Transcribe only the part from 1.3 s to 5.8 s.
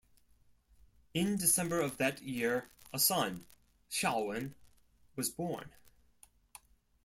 December of that year, a son, Hsiao-wen was born.